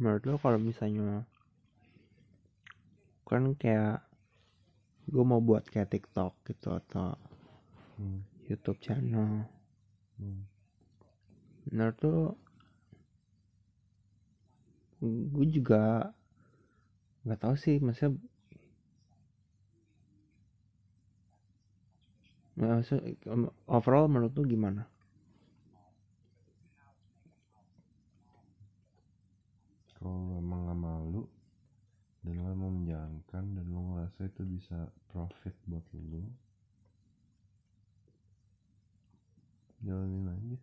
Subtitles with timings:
[0.00, 1.26] menurut lo kalau misalnya
[3.28, 4.00] kan kayak
[5.12, 7.16] gue mau buat kayak TikTok gitu atau
[7.98, 8.22] Hmm.
[8.48, 9.44] YouTube channel
[10.18, 10.42] Hmm.
[11.70, 12.16] menurut lo
[15.34, 16.10] gue juga
[17.24, 18.18] nggak tahu sih maksudnya
[22.58, 23.14] maksudnya
[23.70, 24.82] overall menurut lo gimana
[34.08, 36.24] ngerasa itu bisa profit buat lo
[39.84, 40.56] jalanin aja.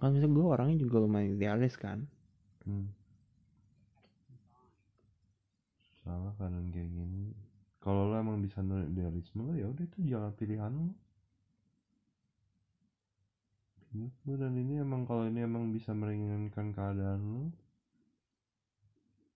[0.00, 2.08] Kan misalnya gue orangnya juga lumayan idealis kan?
[2.64, 2.88] Hmm.
[6.02, 7.36] salah kadang kayak gini.
[7.78, 10.88] Kalau lo emang bisa nol idealisme lo ya udah itu jalan pilihan lo
[13.92, 17.44] Gitu, dan ini emang kalau ini emang bisa meringankan keadaan lo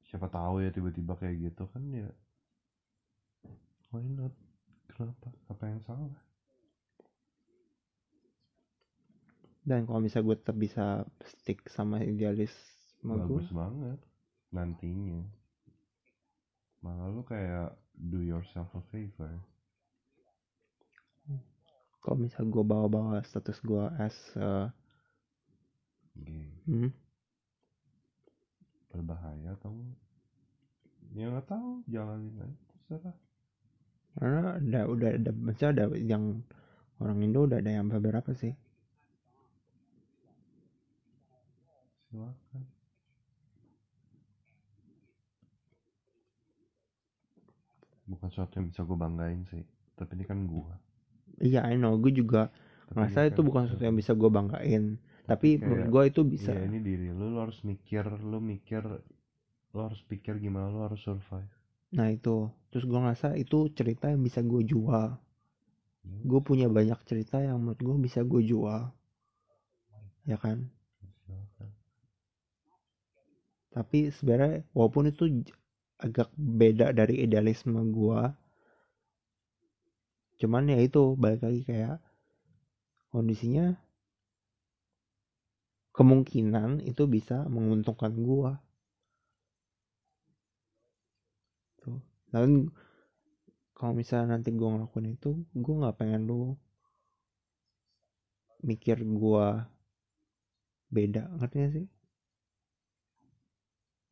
[0.08, 2.08] siapa tahu ya tiba-tiba kayak gitu kan ya
[3.90, 4.34] why not?
[4.90, 5.28] Kenapa?
[5.52, 6.16] Apa yang salah?
[9.66, 10.84] Dan kalau misalnya gue tetap bisa
[11.26, 12.54] stick sama idealis
[13.02, 13.98] sama gue bagus banget.
[14.54, 15.26] Nantinya.
[16.86, 19.42] Malah lu kayak do yourself a favor.
[21.98, 24.70] Kalau misalnya gue bawa-bawa status gue as uh,
[26.14, 26.48] Gay.
[26.64, 26.94] hmm,
[28.88, 29.74] berbahaya atau
[31.12, 33.16] ya nggak tahu jalanin aja terserah
[34.16, 36.24] karena ada udah ada maksudnya ada yang
[36.98, 38.52] orang Indo udah ada yang beberapa sih.
[42.08, 42.64] Silakan.
[48.06, 49.64] Bukan sesuatu yang bisa gue banggain sih
[49.96, 50.74] tapi ini kan gue
[51.40, 52.52] iya I know gue juga
[52.86, 54.84] Tapi ngerasa ini itu kan- bukan sesuatu yang bisa gue banggain.
[55.26, 56.54] Tapi kayak- menurut gue itu bisa.
[56.54, 57.10] Iya ini diri.
[57.10, 58.86] Lu, lu harus mikir, lu mikir,
[59.74, 61.50] lu harus pikir gimana lu harus survive.
[61.96, 62.52] Nah itu.
[62.68, 65.16] Terus gue ngerasa itu cerita yang bisa gue jual.
[65.16, 68.92] Ya, gue punya banyak cerita yang menurut gue bisa gue jual.
[70.28, 70.68] Ya kan?
[73.72, 75.24] Tapi sebenarnya walaupun itu
[75.96, 78.36] agak beda dari idealisme gua
[80.36, 81.96] cuman ya itu balik lagi kayak
[83.08, 83.80] kondisinya
[85.96, 88.60] kemungkinan itu bisa menguntungkan gua
[92.42, 92.52] dan
[93.76, 96.56] kalau misalnya nanti gua ngelakuin itu gua nggak pengen lu
[98.64, 99.68] mikir gua
[100.90, 101.86] beda ngerti gak sih?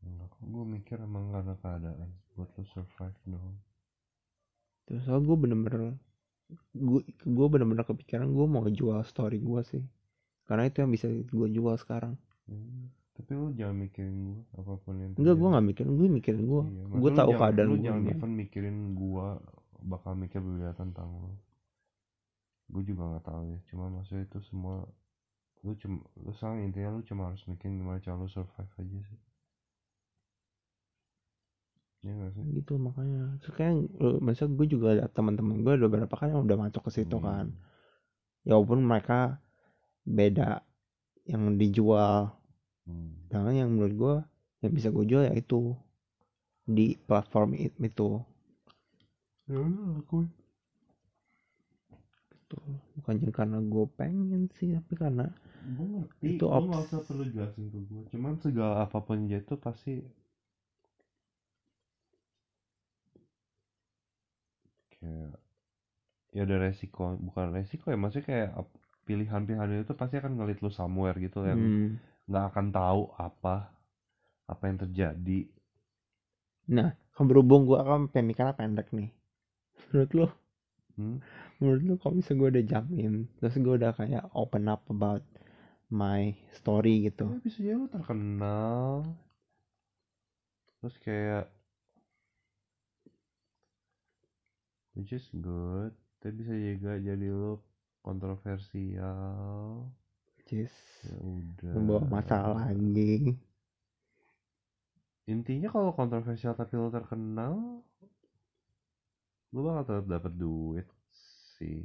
[0.05, 3.57] Enggak kok, gue mikir emang karena keadaan buat lu survive dong.
[4.85, 5.83] Terus soalnya gue bener-bener
[6.77, 9.85] gue gue bener-bener kepikiran gue mau jual story gue sih.
[10.45, 12.21] Karena itu yang bisa gue jual sekarang.
[12.45, 16.43] Hmm, Tapi lu jangan mikirin gue apa pun yang enggak gue nggak mikirin gue mikirin
[16.45, 19.27] gue Iya, gue tahu jangan- keadaan lu gue jangan even mikirin gua
[19.85, 21.31] bakal mikir berbeda tentang lu.
[22.67, 24.83] Gue juga nggak tahu ya, cuma maksudnya itu semua
[25.63, 29.21] lu cuma lu sekarang intinya lu cuma harus mikirin gimana cara lu survive aja sih.
[32.03, 32.43] Iya gak sih?
[32.53, 36.85] gitu makanya eh, maksudnya gue juga ada teman-teman gue ada beberapa kan yang udah masuk
[36.85, 37.25] ke situ Hmm.
[37.25, 37.47] kan
[38.45, 39.41] ya walaupun mereka
[40.05, 40.61] beda
[41.25, 42.37] yang dijual
[42.85, 43.13] Hmm.
[43.29, 44.15] sedangkan yang menurut gue
[44.65, 45.61] yang bisa gue jual ya itu.
[46.77, 48.09] Di platform it- itu.
[49.49, 49.61] Ya
[49.97, 50.29] lakuin.
[52.33, 52.57] gitu.
[53.01, 55.27] Bukannya karena gue pengen sih tapi karena
[55.65, 59.41] Gue ngerti, Itu ops- gak usah perlu jelasin ke gue Cuman segala apa pun dia
[59.41, 59.93] itu pasti
[64.93, 65.33] Kayak
[66.35, 68.51] Ya ada resiko, bukan resiko ya Maksudnya kayak
[69.09, 71.89] pilihan-pilihan itu pasti akan ngelit lu somewhere gitu Yang hmm,
[72.29, 73.57] nggak akan tahu apa
[74.53, 75.41] Apa yang terjadi
[76.77, 79.11] Nah, kan berhubung gue akan pemikiran pendek nih.
[79.93, 80.27] Menurut lo,
[80.99, 81.17] hmm?
[81.61, 85.25] menurut lo kalau bisa gue udah jamin, terus gue udah kayak open up about
[86.03, 87.27] my story gitu.
[87.33, 89.05] Ya bisa jadi lu terkenal
[90.81, 91.45] Terus kayak
[94.95, 97.61] Which is good Tapi bisa juga jadi lu
[98.03, 99.87] kontroversial
[100.49, 101.77] Just Ya udah.
[101.77, 103.37] membawa masalah lagi.
[105.33, 107.55] Intinya kalau kontroversial tapi lo terkenal,
[109.53, 110.87] lo bakal tetap dapat duit
[111.57, 111.81] sih.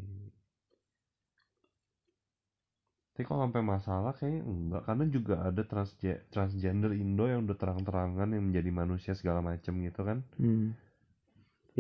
[3.13, 8.29] Tapi kalau sampai masalah kayaknya enggak, karena juga ada transge- transgender Indo yang udah terang-terangan
[8.35, 10.17] yang menjadi manusia segala macem gitu kan.
[10.38, 10.73] Hmm.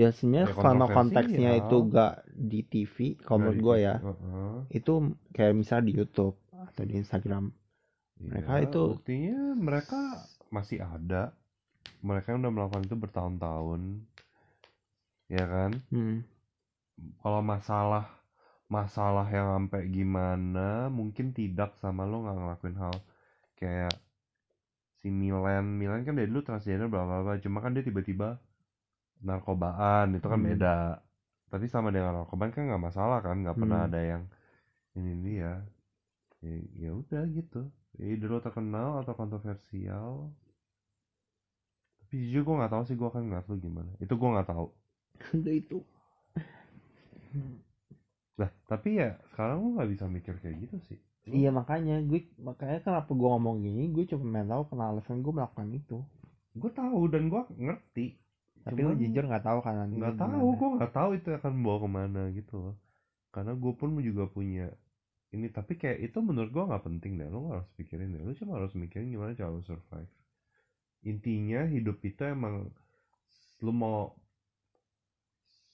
[0.01, 1.61] Ya sebenarnya Ya, kalau konteksnya kontroversial.
[1.61, 2.13] itu gak
[2.51, 2.95] di TV,
[3.25, 4.57] kalau menurut gue ya, Heeh.
[4.79, 4.93] itu
[5.35, 6.35] kayak misalnya di YouTube
[6.65, 7.51] atau di Instagram.
[8.15, 9.99] Iya, Mereka itu- buktinya mereka
[10.49, 11.31] masih ada.
[11.99, 13.81] Mereka yang udah melakukan itu bertahun-tahun.
[15.27, 15.71] Ya kan?
[15.89, 16.25] Hmm.
[17.23, 18.11] kalau masalah
[18.67, 22.91] masalah yang sampai gimana mungkin tidak sama lo nggak ngelakuin hal
[23.55, 23.95] kayak
[24.99, 25.79] si Milan.
[25.79, 27.39] Milan kan dari dulu transgender bla bla bla.
[27.39, 28.35] Cuma kan dia tiba-tiba
[29.21, 30.11] narkobaan.
[30.11, 30.49] Itu kan Hmm.
[30.51, 30.99] beda.
[31.47, 33.39] Tapi sama dengan narkobaan kan nggak masalah kan?
[33.39, 33.87] Nggak pernah Hmm.
[33.87, 34.23] ada yang
[34.93, 35.63] ini dia
[36.43, 37.71] ya, ya udah gitu.
[37.99, 40.31] Ya lo terkenal atau kontroversial.
[41.99, 43.91] Tapi jujur gue nggak tahu sih gue akan ngeliat lo gimana.
[43.99, 44.67] Itu gue nggak tahu.
[45.35, 45.77] Udah itu.
[48.39, 50.99] Lah tapi ya sekarang lo nggak bisa mikir kayak gitu sih.
[51.29, 55.33] Iya makanya gue makanya kenapa gue ngomong gini gue cuma pengen tahu kenapa alasan gue
[55.35, 55.97] melakukan itu.
[56.55, 58.07] Gue tahu dan gue ngerti.
[58.63, 61.89] Tapi lo jujur nggak tahu kan nggak tahu gue nggak tahu itu akan bawa ke
[61.89, 62.75] mana gitu loh.
[63.29, 64.73] Karena gue pun juga punya
[65.29, 67.29] ini tapi kayak itu menurut gue nggak penting deh.
[67.29, 68.21] Lo nggak harus pikirin deh.
[68.25, 70.09] Lo cuma harus mikirin gimana cara lo survive.
[71.05, 72.73] Intinya hidup itu emang
[73.61, 74.13] lo mau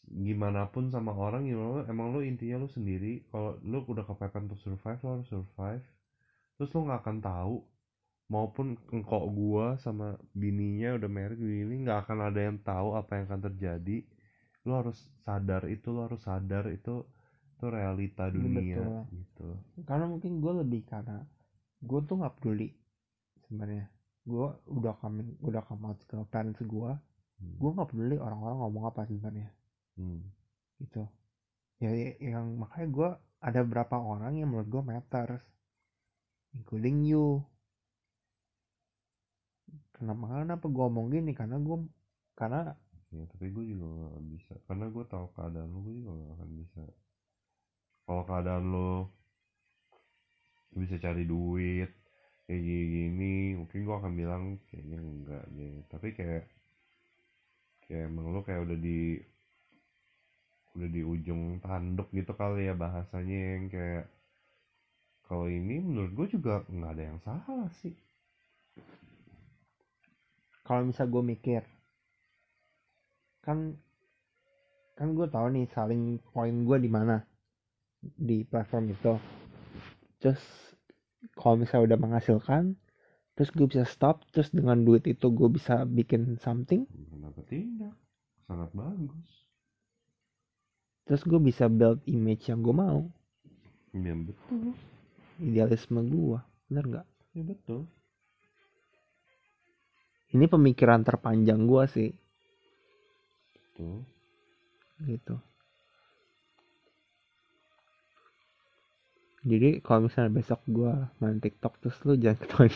[0.06, 3.24] gimana pun sama orang gimana emang lo intinya lo sendiri.
[3.32, 5.86] Kalau lo udah kepepet untuk survive lo harus survive.
[6.60, 7.56] Terus lo nggak akan tahu
[8.26, 13.26] maupun engkau gua sama bininya udah married gini nggak akan ada yang tahu apa yang
[13.32, 14.04] akan terjadi.
[14.68, 17.08] Lo harus sadar itu lo harus sadar itu
[17.56, 19.00] itu realita dunia betul.
[19.16, 19.48] gitu
[19.88, 21.24] karena mungkin gue lebih karena
[21.80, 22.70] gue tuh nggak peduli
[23.42, 23.86] sebenarnya
[24.26, 26.92] gue udah coming udah come out ke parents gue
[27.36, 27.52] Hmm.
[27.60, 29.52] gue nggak peduli orang-orang ngomong apa sebenarnya
[30.00, 30.24] Hmm.
[30.80, 31.04] gitu
[31.80, 33.10] ya ya- yang makanya gue
[33.44, 35.44] ada beberapa orang yang menurut gue matters
[36.56, 37.44] including you
[39.96, 41.78] kenapa kenapa gue ngomong gini karena gue
[42.36, 42.72] karena
[43.12, 46.50] ya tapi gue juga gak bisa karena gue tahu keadaan lo gue juga gak akan
[46.56, 46.82] bisa
[48.06, 49.10] kalau keadaan lo
[50.78, 51.90] bisa cari duit
[52.46, 55.76] kayak gini, mungkin gue akan bilang kayaknya enggak deh.
[55.90, 56.46] Tapi kayak
[57.86, 59.18] kayak emang lo kayak udah di
[60.76, 64.06] udah di ujung tanduk gitu kali ya bahasanya yang kayak
[65.26, 67.96] kalau ini menurut gue juga nggak ada yang salah sih.
[70.62, 71.62] Kalau misal gue mikir
[73.46, 73.78] kan
[74.98, 77.22] kan gue tahu nih saling poin gue di mana
[78.14, 79.18] di platform itu.
[80.22, 80.42] Terus
[81.34, 82.78] kalau misalnya udah menghasilkan
[83.36, 86.88] terus gue bisa stop terus dengan duit itu gue bisa bikin something.
[86.88, 87.94] Kenapa tidak
[88.48, 89.30] sangat bagus.
[91.06, 93.06] Terus gue bisa build image yang gue mau.
[93.92, 94.74] Ya betul.
[95.42, 96.40] Idealisme gue
[96.72, 97.08] bener nggak?
[97.36, 97.82] Ya betul.
[100.36, 102.10] Ini pemikiran terpanjang gue sih.
[103.76, 104.08] Betul.
[105.04, 105.36] Gitu
[109.46, 112.74] jadi kalau misalnya besok gue main TikTok terus lu jangan ketahuan.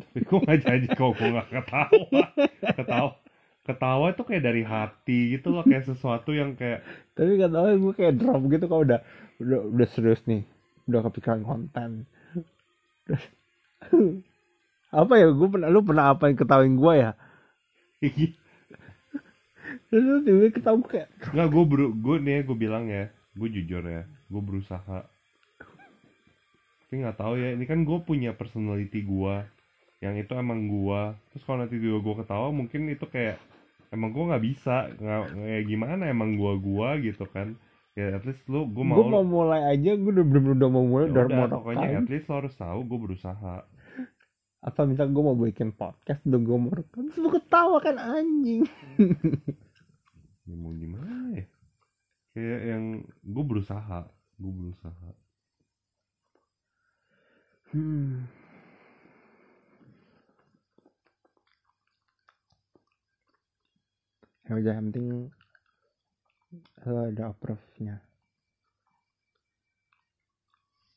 [0.00, 0.86] Tapi gue gak jadi?
[0.96, 2.24] Kok gue gak ketawa?
[2.72, 3.10] Ketawa
[3.68, 6.80] ketawa itu kayak dari hati gitu loh kayak sesuatu yang kayak
[7.12, 9.04] tapi tau gue kayak drop gitu kalau udah
[9.44, 10.40] udah udah serius nih.
[10.88, 12.08] Udah kepikiran konten.
[14.88, 17.12] Apa ya gue pernah lu pernah apa yang ketahuin gue ya?
[19.92, 24.08] Lu tiba ketahui kayak nggak gue beru gue nih gue bilang ya gue jujur ya
[24.08, 25.04] gue berusaha
[26.88, 27.52] tapi nggak tahu ya.
[27.52, 29.44] Ini kan gue punya personality gue
[30.00, 33.36] yang itu emang gue terus kalau nanti juga gue ketawa mungkin itu kayak
[33.92, 34.88] emang gue nggak bisa.
[34.96, 37.52] Nggak kayak gimana emang gue gue gitu kan.
[37.92, 40.84] Ya at least lu gue gue mau mau mulai aja gue udah bener udah mau
[40.88, 43.56] mulai Ya udah mau pokoknya at least lo harus tahu gue berusaha.
[44.64, 48.64] Atau misal gue mau bikin podcast udah gue mau rekam terus lu ketawa kan anjing.
[50.48, 51.44] Ya mau gimana ya?
[52.32, 54.08] Kayak yang gue berusaha.
[54.40, 55.27] Gue berusaha
[57.72, 58.24] hmm.
[64.48, 65.06] ya udah yang penting
[66.88, 68.00] lo ada approve nya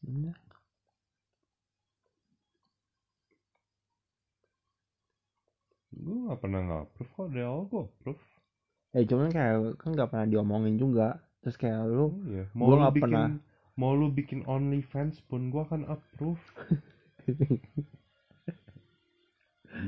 [0.01, 0.33] Udah.
[6.01, 8.23] gue nggak pernah nggak approve kok dari awal gue approve
[8.91, 12.75] ya cuman kayak kan nggak pernah diomongin juga terus kayak lu iya gua mau lu
[12.79, 13.27] nggak bikin pernah.
[13.81, 16.41] Mau lu bikin OnlyFans pun gue akan approve.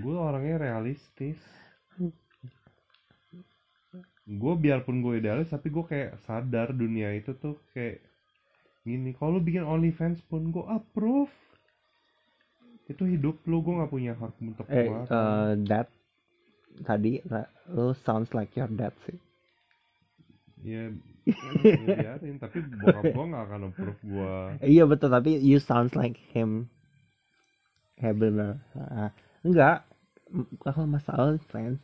[0.03, 1.38] Gue orangnya realistis.
[4.23, 8.00] Gue biarpun gue idealis tapi gue kayak sadar dunia itu tuh kayak
[8.88, 9.12] gini.
[9.13, 11.31] Kalau lu bikin OnlyFans pun gue approve.
[12.88, 15.12] Itu hidup lu gue nggak punya hak untuk eh melarang.
[15.12, 15.88] eh, dad
[16.88, 17.21] tadi
[17.75, 19.17] lu sounds like your dad sih
[20.72, 20.84] ya
[21.63, 26.15] ya biarin tapi bokap gue nggak akan approve gue iya betul tapi you sounds like
[26.32, 26.67] him.
[27.93, 29.12] Kayak bener Ah,
[29.46, 29.86] enggak.
[30.63, 31.79] Kalau masalah fans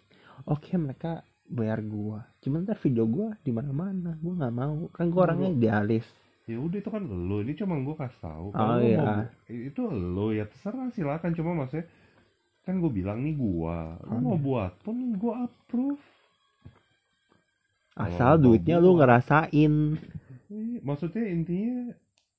[0.46, 2.26] oke mereka bayar gua.
[2.42, 4.90] Cuman ntar video gua di mana mana gua nggak mau.
[4.94, 6.06] Kan gua Oh, orangnya idealis.
[6.50, 7.46] Ya udah itu kan lo.
[7.46, 8.46] Ini cuma gue kasih tahu.
[8.58, 8.98] Oh, kalau lo iya.
[8.98, 10.28] mau itu lo.
[10.34, 11.32] Ya terserah silakan.
[11.38, 11.86] Cuma maksudnya
[12.66, 14.02] kan gue bilang nih gua.
[14.02, 14.42] Lo Oh, mau iya.
[14.42, 16.04] buat pun gue approve
[18.06, 19.74] asal mau duitnya lu ngerasain.
[20.50, 21.94] Iya, maksudnya intinya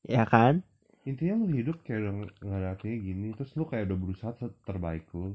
[0.05, 0.63] ya kan?
[1.11, 4.33] intinya lu hidup kayak udah ng- nggak ada artinya gini terus lu kayak udah berusaha
[4.41, 5.29] ter- terbaik lu.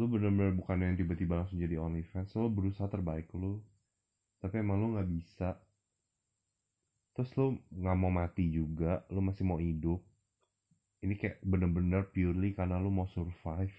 [0.00, 3.52] Lu bener-bener bukan yang tiba-tiba langsung jadi OnlyFans lu berusaha terbaik lu.
[4.40, 5.48] Tapi emang lu nggak bisa.
[7.14, 7.46] Terus lu
[7.80, 10.00] nggak mau mati juga lu masih mau hidup.
[11.04, 13.76] Ini kayak bener-bener purely karena lu mau survive.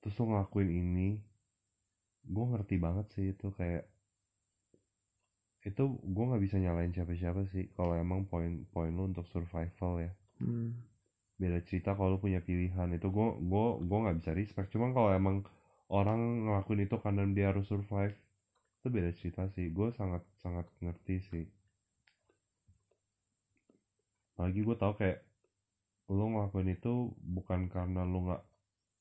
[0.00, 1.08] Terus lu ngelakuin ini
[2.24, 3.84] gue ngerti banget sih itu kayak
[5.64, 10.12] itu gue nggak bisa nyalain siapa-siapa sih kalau emang poin poin lu untuk survival ya.
[10.42, 10.76] Hmm.
[11.34, 14.68] beda cerita kalau lu punya pilihan itu gue gue gue nggak bisa respect.
[14.70, 15.36] Cuman kalau emang
[15.90, 18.14] orang ngelakuin itu karena dia harus survive
[18.80, 19.72] itu beda cerita sih.
[19.72, 21.44] Gue sangat sangat ngerti sih.
[24.36, 25.24] Apalagi gue tau kayak
[26.12, 28.42] lu ngelakuin itu bukan karena lu nggak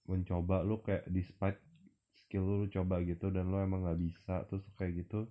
[0.07, 1.59] mencoba lu kayak despite
[2.33, 5.29] skill lu, lu coba gitu dan lu emang nggak bisa terus kayak gitu.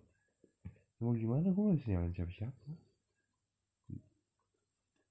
[1.02, 2.70] Mau gimana gue gak bisa nyalain siapa-siapa.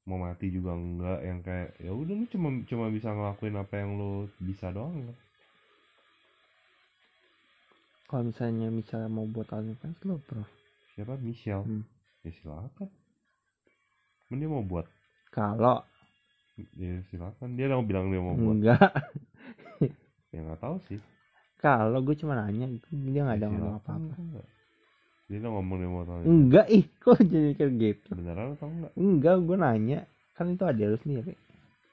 [0.07, 4.00] Mau mati juga enggak yang kayak ya udah lu cuma cuma bisa ngelakuin apa yang
[4.00, 5.17] lu bisa doang kan.
[8.07, 10.48] Kalau misalnya misalnya mau buat OnlyFans lo bro.
[10.95, 11.19] Siapa?
[11.19, 11.67] Michelle?
[11.67, 11.83] Hmm.
[12.24, 12.88] ya silakan.
[14.31, 14.88] Dia mau buat?
[15.36, 15.83] Kalau.
[16.79, 17.60] Ya silakan.
[17.60, 18.55] Dia udah bilang dia mau buat.
[18.63, 18.91] Enggak.
[20.31, 21.11] Ya nggak tahu sih
[21.62, 24.48] kalau gue cuma nanya dia nggak ada Ya, ngomong apa apa enggak.
[25.25, 28.10] dia udah ngomong mau tahu enggak ih kok jadi kayak gitu?
[28.12, 30.00] Beneran atau enggak enggak gue nanya.
[30.34, 31.34] Kan itu ada lu sendiri.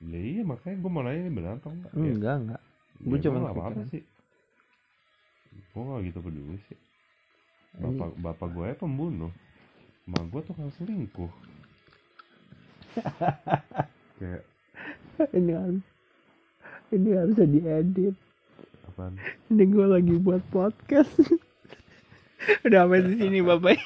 [0.00, 2.62] Ya iya makanya gue mau nanya ini beneran atau enggak ya, enggak enggak.
[2.98, 3.92] Ya Gua cuma nggak apa-apa kepikiran.
[3.92, 4.02] sih.
[5.68, 6.78] Gue nggak gitu peduli sih.
[7.78, 9.32] Bapak bapak gue pembunuh.
[10.04, 11.30] Emak gue tukang selingkuh.
[14.18, 14.42] Kayak
[15.30, 15.75] ini kan
[16.88, 18.16] ini harusnya diedit
[18.88, 19.14] apaan?
[19.52, 21.12] Ini gue lagi buat podcast.
[22.66, 23.76] Udah sampai di sini bapak